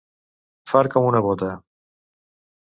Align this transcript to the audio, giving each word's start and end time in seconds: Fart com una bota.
Fart 0.71 0.95
com 0.95 1.09
una 1.09 1.21
bota. 1.27 1.51